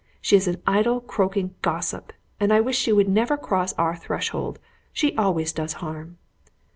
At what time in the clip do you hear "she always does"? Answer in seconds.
4.91-5.73